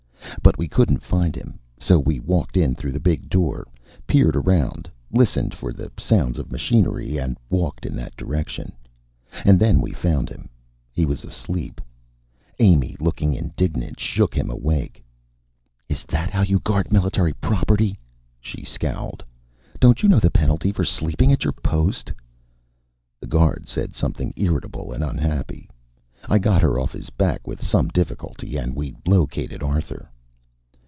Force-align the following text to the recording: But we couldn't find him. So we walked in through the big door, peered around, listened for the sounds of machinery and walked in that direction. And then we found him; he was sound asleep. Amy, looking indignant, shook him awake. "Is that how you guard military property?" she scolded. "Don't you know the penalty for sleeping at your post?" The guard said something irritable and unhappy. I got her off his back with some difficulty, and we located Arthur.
But 0.43 0.57
we 0.57 0.67
couldn't 0.67 1.03
find 1.03 1.35
him. 1.35 1.59
So 1.77 1.99
we 1.99 2.19
walked 2.19 2.57
in 2.57 2.73
through 2.73 2.93
the 2.93 2.99
big 2.99 3.29
door, 3.29 3.67
peered 4.07 4.35
around, 4.35 4.89
listened 5.11 5.53
for 5.53 5.71
the 5.71 5.91
sounds 5.99 6.39
of 6.39 6.51
machinery 6.51 7.19
and 7.19 7.37
walked 7.49 7.85
in 7.85 7.95
that 7.97 8.15
direction. 8.17 8.71
And 9.45 9.59
then 9.59 9.79
we 9.81 9.91
found 9.91 10.29
him; 10.29 10.49
he 10.91 11.05
was 11.05 11.19
sound 11.19 11.29
asleep. 11.31 11.81
Amy, 12.57 12.95
looking 12.99 13.35
indignant, 13.35 13.99
shook 13.99 14.33
him 14.35 14.49
awake. 14.49 15.03
"Is 15.89 16.05
that 16.05 16.31
how 16.31 16.41
you 16.41 16.57
guard 16.59 16.91
military 16.91 17.33
property?" 17.33 17.99
she 18.39 18.63
scolded. 18.63 19.23
"Don't 19.79 20.01
you 20.01 20.09
know 20.09 20.19
the 20.19 20.31
penalty 20.31 20.71
for 20.71 20.83
sleeping 20.83 21.31
at 21.31 21.43
your 21.43 21.53
post?" 21.53 22.11
The 23.19 23.27
guard 23.27 23.67
said 23.67 23.93
something 23.93 24.33
irritable 24.35 24.91
and 24.91 25.03
unhappy. 25.03 25.69
I 26.27 26.39
got 26.39 26.63
her 26.63 26.79
off 26.79 26.93
his 26.93 27.11
back 27.11 27.45
with 27.45 27.63
some 27.65 27.89
difficulty, 27.89 28.57
and 28.57 28.75
we 28.75 28.95
located 29.05 29.61
Arthur. 29.61 30.07